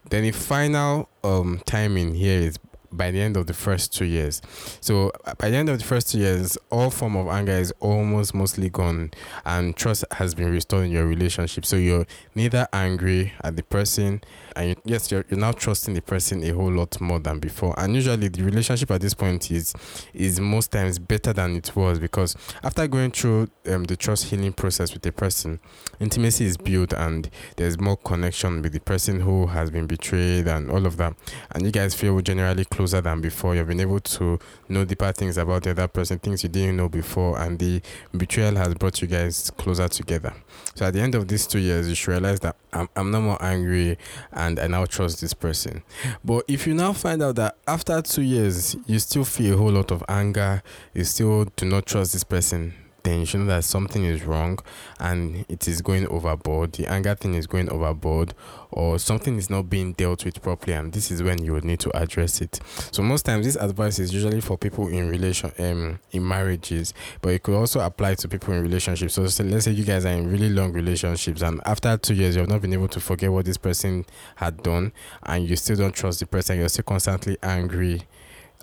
[0.10, 2.60] Then the final um timing here is
[2.98, 4.42] by the end of the first two years.
[4.82, 8.34] So by the end of the first two years, all form of anger is almost
[8.34, 9.12] mostly gone,
[9.46, 11.66] and trust has been restored in your relationship.
[11.66, 14.22] So you're neither angry at the person,
[14.56, 17.74] and you, yes, you're, you're now trusting the person a whole lot more than before.
[17.78, 19.74] And usually, the relationship at this point is
[20.14, 24.54] is most times better than it was because after going through um, the trust healing
[24.54, 25.60] process with the person,
[26.00, 30.70] intimacy is built, and there's more connection with the person who has been betrayed and
[30.72, 31.14] all of that,
[31.52, 33.56] and you guys feel generally close closer than before.
[33.56, 34.38] You've been able to
[34.70, 37.82] know deeper things about the other person, things you didn't know before, and the
[38.16, 40.34] betrayal has brought you guys closer together.
[40.76, 43.22] So at the end of these two years, you should realize that I'm, I'm no
[43.22, 43.98] more angry
[44.32, 45.82] and I now trust this person.
[46.24, 49.72] But if you now find out that after two years, you still feel a whole
[49.72, 50.62] lot of anger,
[50.94, 54.60] you still do not trust this person, know that something is wrong
[55.00, 56.74] and it is going overboard.
[56.74, 58.34] The anger thing is going overboard,
[58.72, 61.80] or something is not being dealt with properly, and this is when you would need
[61.82, 62.60] to address it.
[62.92, 67.30] So most times, this advice is usually for people in relation, um, in marriages, but
[67.30, 69.14] it could also apply to people in relationships.
[69.14, 72.36] So, so let's say you guys are in really long relationships, and after two years,
[72.36, 74.92] you have not been able to forget what this person had done,
[75.24, 76.60] and you still don't trust the person.
[76.60, 78.02] You're still constantly angry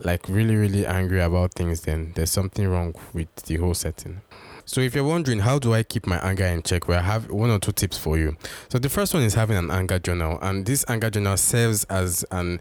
[0.01, 4.21] like really really angry about things then there's something wrong with the whole setting.
[4.65, 6.89] So if you're wondering how do i keep my anger in check?
[6.89, 8.37] Well i have one or two tips for you.
[8.69, 12.25] So the first one is having an anger journal and this anger journal serves as
[12.31, 12.61] an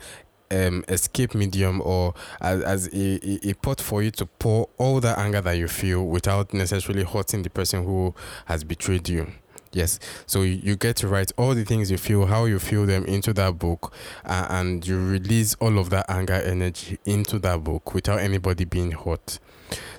[0.51, 4.99] um, escape medium or as, as a, a, a pot for you to pour all
[4.99, 8.13] the anger that you feel without necessarily hurting the person who
[8.45, 9.31] has betrayed you
[9.73, 9.99] Yes.
[10.25, 13.33] So you get to write all the things you feel, how you feel them into
[13.33, 13.93] that book,
[14.25, 18.91] uh, and you release all of that anger energy into that book without anybody being
[18.91, 19.39] hurt.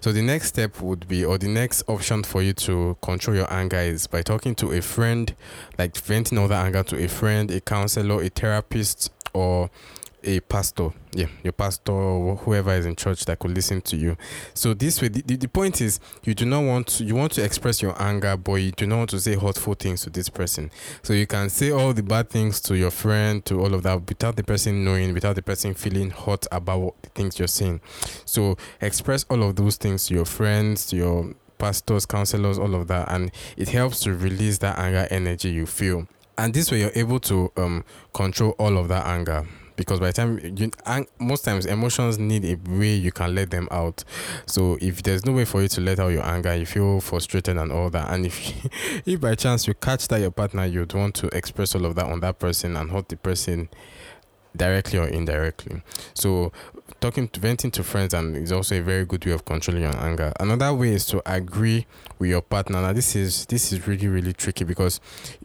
[0.03, 3.51] So the next step would be, or the next option for you to control your
[3.53, 5.35] anger is by talking to a friend,
[5.79, 9.71] like venting all that anger to a friend, a counselor, a therapist, or
[10.25, 14.17] a pastor yeah your pastor or whoever is in church that could listen to you.
[14.55, 17.45] So this way the, the, point is you do not want to you want to
[17.45, 20.71] express your anger but you do not want to say hurtful things to this person.
[21.03, 24.09] So you can say all the bad things to your friend to all of that
[24.09, 27.81] without the person knowing without the person feeling hurt about the things you're saying.
[28.25, 32.89] So express all of those things to your friends to your pastors counselors all of
[32.89, 36.07] that and it helps to release that anger energy you feel.
[36.39, 39.47] And this way you're able to um, control all of that anger
[39.83, 40.71] because by the time you
[41.18, 44.05] most times emotions need a way you can let them out.
[44.47, 47.57] So if there's no way for you to let out your anger you feel frustrated
[47.57, 48.66] and all that and if
[49.07, 52.07] if by chance you catch that your partner you'd want to express all of that
[52.07, 53.68] on that person and hurt the person
[54.57, 55.83] directly or indirectly.
[56.15, 56.53] So
[57.01, 59.97] talking to venting to friends and is also a very good way of controlling your
[59.97, 60.33] anger.
[60.38, 61.87] Another way is to agree
[62.19, 62.81] with your partner.
[62.81, 65.01] Now this is this is really really tricky because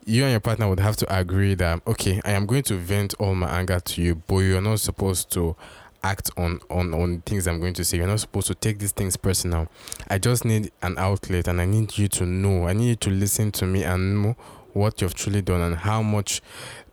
[0.06, 3.14] you and your partner would have to agree that okay i am going to vent
[3.20, 5.56] all my anger to you but you're not supposed to
[6.04, 7.98] act on on on things i'm going to say.
[7.98, 9.68] You're not supposed to take these things personal.
[10.08, 12.68] I just need an outlet and i need you to know.
[12.68, 14.36] I need you to listen to me and know
[14.74, 16.42] what you've truly done and how much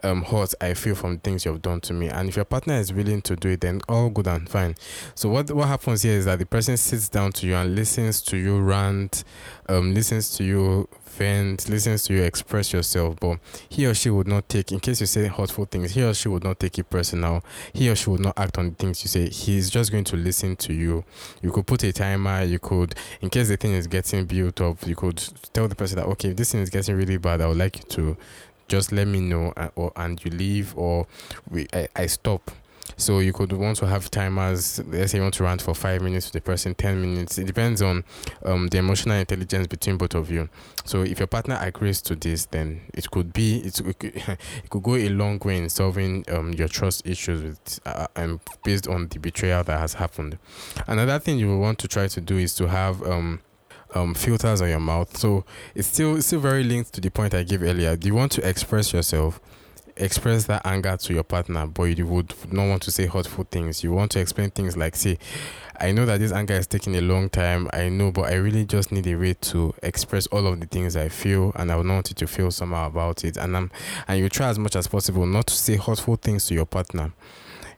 [0.04, 2.08] um, hurt I feel from things you've done to me.
[2.08, 4.74] And if your partner is willing to do it, then all good and fine.
[5.14, 8.20] So what what happens here is that the person sits down to you and listens
[8.22, 9.24] to you rant,
[9.68, 13.38] um, listens to you vent, listens to you express yourself, but
[13.68, 16.28] he or she would not take in case you say hurtful things, he or she
[16.28, 17.42] would not take it personal.
[17.72, 19.28] He or she would not act on the things you say.
[19.28, 21.04] He's just going to listen to you.
[21.40, 24.86] You could put a timer, you could in case the thing is getting built up,
[24.86, 25.16] you could
[25.52, 27.76] tell the person that okay, if this thing is getting really bad, I would like
[27.78, 28.16] you to
[28.68, 31.06] just let me know and, or and you leave or
[31.50, 32.50] we I, I stop.
[32.96, 36.00] So you could want to have timers let's say you want to rant for five
[36.00, 37.38] minutes with the person 10 minutes.
[37.38, 38.04] It depends on
[38.44, 40.48] um, the emotional intelligence between both of you.
[40.84, 44.82] So if your partner agrees to this then it could be it, could, it could
[44.82, 49.08] go a long way in solving um, your trust issues with uh, and based on
[49.08, 50.38] the betrayal that has happened.
[50.86, 53.40] Another thing you will want to try to do is to have um,
[53.94, 55.16] um, filters on your mouth.
[55.16, 57.96] So it's still it's still very linked to the point I gave earlier.
[57.96, 59.40] Do you want to express yourself?
[59.96, 63.84] Express that anger to your partner, but you would not want to say hurtful things.
[63.84, 65.18] You want to explain things like, say,
[65.80, 67.68] I know that this anger is taking a long time.
[67.72, 70.96] I know, but I really just need a way to express all of the things
[70.96, 73.36] I feel, and I would not want you to feel somehow about it.
[73.36, 73.70] And I'm,
[74.08, 77.12] and you try as much as possible not to say hurtful things to your partner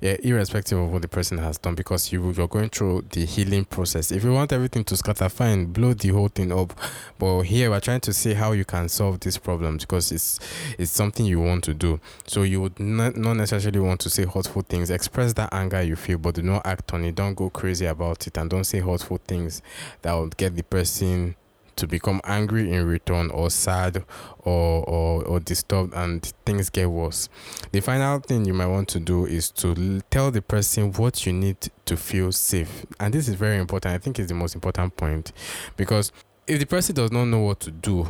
[0.00, 3.64] yeah, irrespective of what the person has done, because you you're going through the healing
[3.64, 4.10] process.
[4.10, 6.72] If you want everything to scatter, fine, blow the whole thing up.
[7.18, 10.38] But here we're trying to see how you can solve this problem because it's
[10.78, 12.00] it's something you want to do.
[12.26, 14.90] So you would not, not necessarily want to say hurtful things.
[14.90, 17.14] Express that anger you feel, but do not act on it.
[17.14, 19.62] Don't go crazy about it, and don't say hurtful things
[20.02, 21.36] that would get the person
[21.76, 24.04] to become angry in return or sad
[24.40, 27.28] or, or, or disturbed and things get worse.
[27.72, 31.32] The final thing you might want to do is to tell the person what you
[31.32, 32.86] need to feel safe.
[32.98, 33.94] And this is very important.
[33.94, 35.32] I think it's the most important point
[35.76, 36.12] because
[36.46, 38.08] if the person does not know what to do,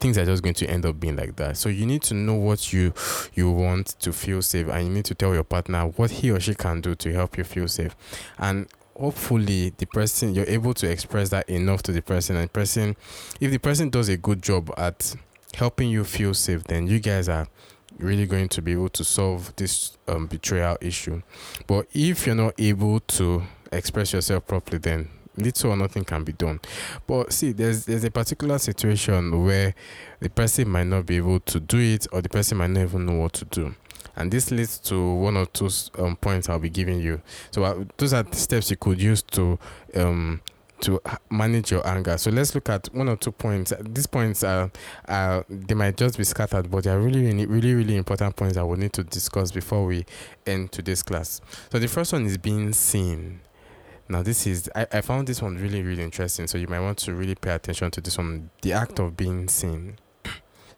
[0.00, 1.56] things are just going to end up being like that.
[1.56, 2.92] So you need to know what you
[3.34, 6.40] you want to feel safe and you need to tell your partner what he or
[6.40, 7.96] she can do to help you feel safe.
[8.38, 12.96] And hopefully the person you're able to express that enough to the person and person
[13.40, 15.14] if the person does a good job at
[15.54, 17.46] helping you feel safe then you guys are
[17.98, 21.22] really going to be able to solve this um, betrayal issue.
[21.66, 26.32] But if you're not able to express yourself properly then little or nothing can be
[26.32, 26.60] done.
[27.06, 29.74] But see there's there's a particular situation where
[30.20, 33.06] the person might not be able to do it or the person might not even
[33.06, 33.74] know what to do
[34.16, 37.20] and this leads to one or two um, points I'll be giving you.
[37.50, 39.58] So uh, those are the steps you could use to
[39.94, 40.40] um,
[40.80, 41.00] to
[41.30, 42.18] manage your anger.
[42.18, 43.72] So let's look at one or two points.
[43.80, 44.70] These points are,
[45.08, 48.56] are they might just be scattered, but they are really, really, really, really important points
[48.56, 50.04] that we need to discuss before we
[50.46, 51.40] end today's class.
[51.72, 53.40] So the first one is being seen.
[54.08, 56.46] Now, this is, I, I found this one really, really interesting.
[56.46, 59.48] So you might want to really pay attention to this one the act of being
[59.48, 59.96] seen.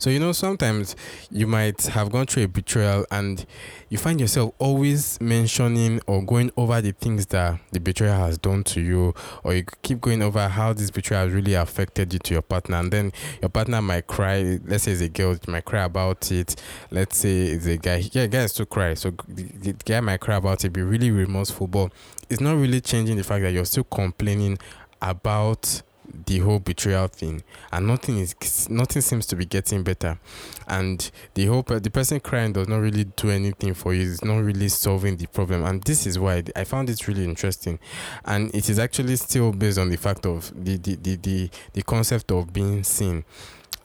[0.01, 0.95] So, you know, sometimes
[1.29, 3.45] you might have gone through a betrayal and
[3.89, 8.63] you find yourself always mentioning or going over the things that the betrayer has done
[8.63, 12.35] to you, or you keep going over how this betrayal has really affected you to
[12.35, 12.77] your partner.
[12.77, 14.61] And then your partner might cry.
[14.65, 16.55] Let's say it's a girl, might cry about it.
[16.93, 18.09] Let's say it's a guy.
[18.13, 18.95] Yeah, guys to cry.
[18.95, 21.93] So the guy might cry about it, be really remorseful, but
[22.31, 24.59] it's not really changing the fact that you're still complaining
[25.03, 25.83] about
[26.29, 30.19] the whole betrayal thing and nothing is nothing seems to be getting better.
[30.67, 34.39] And the whole the person crying does not really do anything for you it's not
[34.39, 35.65] really solving the problem.
[35.65, 37.79] And this is why i found it really interesting.
[38.27, 41.83] And it is actually still based on the fact of the the the, the, the
[41.83, 43.25] concept of being seen.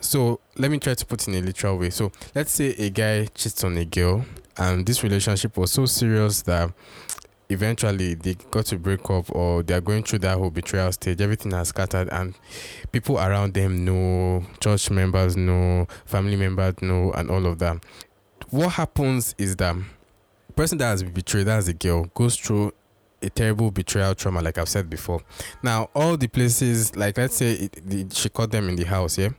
[0.02, 1.92] So let me try to put in a literal way.
[1.92, 4.26] So let's say a guy cheats on a girl
[4.58, 6.74] and this relationship was so serious that
[7.54, 11.22] eventually they got to break up or they are going through that whole betrayal stage
[11.22, 12.36] everything has scattered and
[12.92, 17.78] people around them know church members know family members know and all of that.
[18.50, 19.76] What happens is that
[20.56, 22.74] person that has been betrayed as a girl goes through
[23.22, 25.22] a terrible betrayal trauma like i've said before.
[25.62, 29.30] Now all the places like let's say it, she caught them in the house yeah?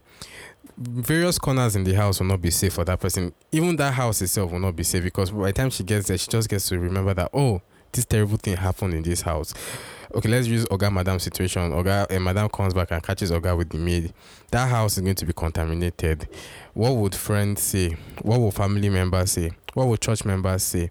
[0.76, 3.32] Various corners in the house will not be safe for that person.
[3.52, 6.18] Even that house itself will not be safe because by the time she gets there
[6.18, 7.60] she just gets to remember that oh
[7.94, 9.54] this terrible thing happened in this house.
[10.14, 11.72] Okay, let's use Oga Madam situation.
[11.72, 14.12] Oga and Madam comes back and catches Oga with the maid.
[14.50, 16.28] That house is going to be contaminated.
[16.74, 17.96] What would friends say?
[18.22, 19.50] What would family members say?
[19.72, 20.90] What would church members say?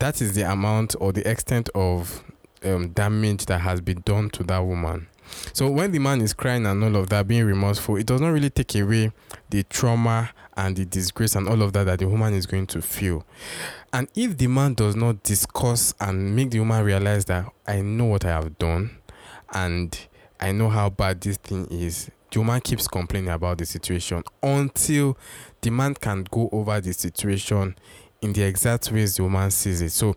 [0.00, 2.24] That is the amount or the extent of
[2.64, 5.06] um, damage that has been done to that woman.
[5.52, 8.28] So when the man is crying and all of that, being remorseful, it does not
[8.30, 9.12] really take away
[9.50, 12.80] the trauma and the disgrace and all of that that the woman is going to
[12.80, 13.24] feel.
[13.92, 18.06] And if the man does not discuss and make the woman realize that I know
[18.06, 18.98] what I have done
[19.52, 19.98] and
[20.40, 25.16] I know how bad this thing is, the woman keeps complaining about the situation until
[25.60, 27.76] the man can go over the situation
[28.22, 29.92] in the exact ways the woman sees it.
[29.92, 30.16] So,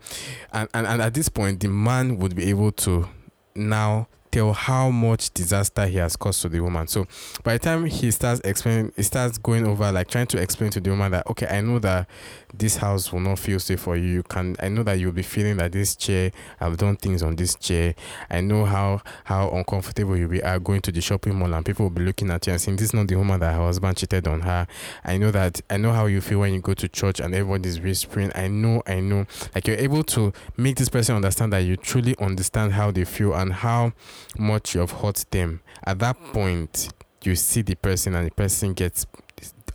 [0.52, 3.08] and, and, and at this point, the man would be able to
[3.56, 6.88] now tell how much disaster he has caused to the woman.
[6.88, 7.08] So
[7.44, 10.80] by the time he starts explaining, he starts going over like trying to explain to
[10.80, 12.08] the woman that okay, I know that
[12.54, 14.08] this house will not feel safe for you.
[14.08, 17.36] You can, I know that you'll be feeling that this chair, I've done things on
[17.36, 17.96] this chair.
[18.30, 21.86] I know how how uncomfortable you'll be are going to the shopping mall and people
[21.86, 23.98] will be looking at you and saying this is not the woman that her husband
[23.98, 24.68] cheated on her.
[25.04, 27.80] I know that I know how you feel when you go to church and everybody's
[27.80, 28.32] whispering.
[28.36, 29.26] I know, I know.
[29.54, 33.34] Like you're able to make this person understand that you truly understand how they feel
[33.34, 33.94] and how
[34.38, 35.62] much you have hurt them.
[35.84, 36.90] At that point,
[37.24, 39.06] you see the person and the person gets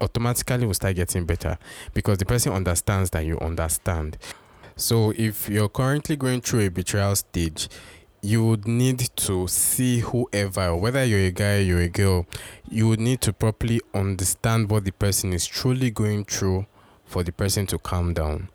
[0.01, 1.59] automatically will start getting better
[1.93, 4.19] because the person understands that you understand.
[4.77, 7.69] So if you're currently going through a betrayal stage,
[8.21, 12.27] you would need to see whoever, whether you're a guy, or you're a girl,
[12.69, 16.67] you would need to properly understand what the person is truly going through
[17.05, 18.49] for the person to calm down.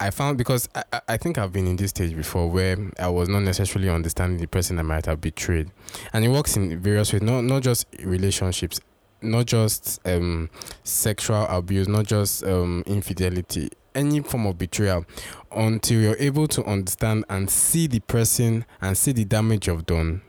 [0.00, 3.28] I found because I, I think I've been in this stage before where I was
[3.28, 5.70] not necessarily understanding the person I might have betrayed.
[6.14, 8.80] And it works in various ways, not not just relationships,
[9.20, 10.48] not just um,
[10.84, 15.04] sexual abuse, not just um, infidelity, any form of betrayal,
[15.52, 20.22] until you're able to understand and see the person and see the damage you've done,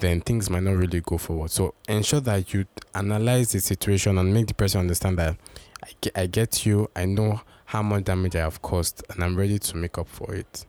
[0.00, 1.52] then things might not really go forward.
[1.52, 5.36] So ensure that you analyze the situation and make the person understand that
[5.84, 7.42] I I get you, I know
[7.74, 10.64] how much damage I have caused, and I'm ready to make up for it.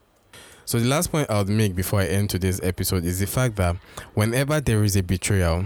[0.65, 3.57] So, the last point I would make before I end today's episode is the fact
[3.57, 3.75] that
[4.15, 5.65] whenever there is a betrayal,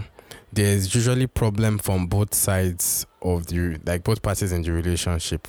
[0.52, 5.48] there's usually problem from both sides of the like both parties in the relationship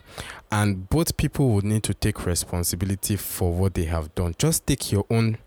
[0.51, 4.91] and both people would need to take responsibility for what they have done just take
[4.91, 5.37] your own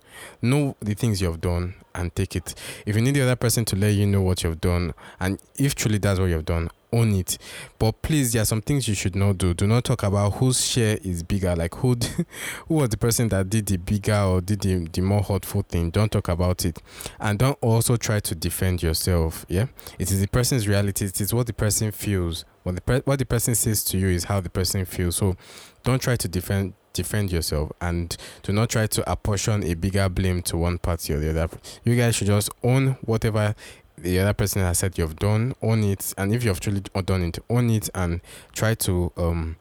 [0.42, 2.54] know the things you have done and take it
[2.86, 5.74] if you need the other person to let you know what you've done and if
[5.74, 7.36] truly that's what you've done own it.
[7.78, 9.52] But please, there are some things you should not do.
[9.52, 11.54] Do not talk about whose share is bigger.
[11.56, 11.96] Like who,
[12.68, 15.90] who was the person that did the bigger or did the, the more hurtful thing.
[15.90, 16.80] Don't talk about it,
[17.20, 19.44] and don't also try to defend yourself.
[19.48, 19.66] Yeah,
[19.98, 21.04] it is the person's reality.
[21.06, 22.44] It is what the person feels.
[22.62, 25.16] What the pre- what the person says to you is how the person feels.
[25.16, 25.36] So,
[25.82, 30.40] don't try to defend defend yourself and do not try to apportion a bigger blame
[30.42, 31.48] to one party or the other.
[31.84, 33.54] You guys should just own whatever
[33.98, 37.38] the other person has said you've done, own it, and if you've truly done it,
[37.50, 38.20] own it and
[38.52, 39.56] try to um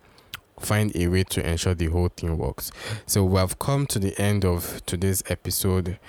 [0.60, 2.72] find a way to ensure the whole thing works.
[3.06, 6.00] So we have come to the end of today's episode.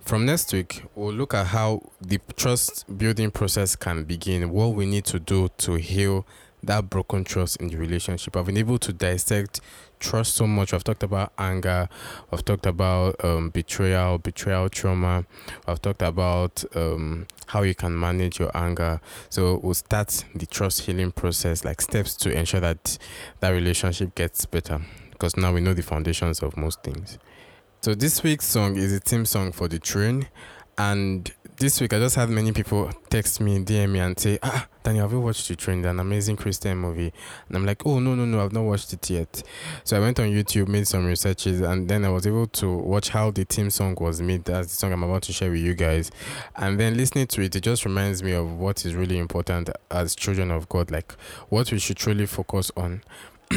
[0.00, 4.86] From next week, we'll look at how the trust building process can begin, what we
[4.86, 6.26] need to do to heal
[6.62, 8.36] that broken trust in the relationship.
[8.36, 9.60] I've been able to dissect
[10.02, 10.74] trust so much.
[10.74, 11.88] I've talked about anger.
[12.32, 15.24] I've talked about um, betrayal, betrayal trauma.
[15.66, 19.00] I've talked about um, how you can manage your anger.
[19.30, 22.98] So we'll start the trust healing process, like steps to ensure that
[23.40, 24.80] that relationship gets better.
[25.10, 27.18] Because now we know the foundations of most things.
[27.80, 30.28] So this week's song is a theme song for the train,
[30.78, 31.32] and
[31.62, 35.04] this week I just had many people text me, DM me, and say, Ah, Daniel,
[35.04, 35.84] have you watched The Train?
[35.84, 37.12] An amazing Christian movie.
[37.46, 39.44] And I'm like, Oh, no, no, no, I've not watched it yet.
[39.84, 43.10] So I went on YouTube, made some researches, and then I was able to watch
[43.10, 44.44] how the theme song was made.
[44.44, 46.10] That's the song I'm about to share with you guys.
[46.56, 50.16] And then listening to it, it just reminds me of what is really important as
[50.16, 51.12] children of God, like
[51.48, 53.02] what we should truly focus on.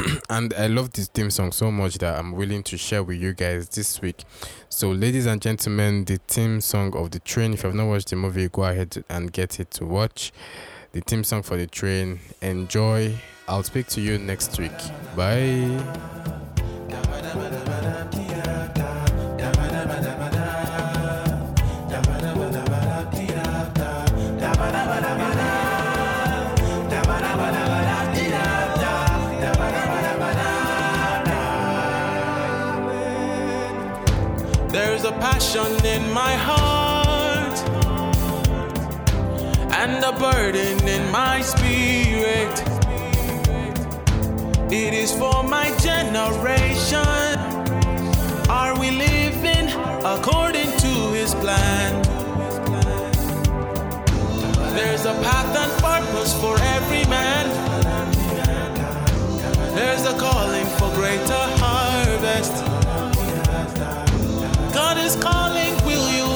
[0.29, 3.33] and I love this theme song so much that I'm willing to share with you
[3.33, 4.23] guys this week.
[4.69, 7.53] So, ladies and gentlemen, the theme song of the train.
[7.53, 10.31] If you've not watched the movie, go ahead and get it to watch.
[10.91, 12.19] The theme song for the train.
[12.41, 13.15] Enjoy.
[13.47, 14.71] I'll speak to you next week.
[15.15, 16.34] Bye.
[36.37, 37.57] heart
[39.81, 42.55] and a burden in my spirit.
[44.71, 47.39] It is for my generation.
[48.49, 49.67] Are we living
[50.03, 52.01] according to his plan?
[54.75, 57.45] There's a path and purpose for every man.
[59.75, 61.43] There's a calling for greater
[64.85, 66.34] God is calling, will you?